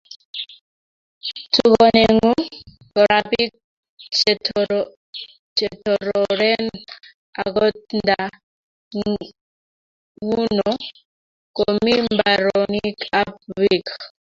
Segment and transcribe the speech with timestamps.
[1.53, 2.41] Tukonengun
[2.93, 3.51] Kora bik
[5.57, 6.65] chetororen
[7.43, 8.19] agot nda
[10.21, 10.69] nguno
[11.55, 13.85] komi mbaronik ab bik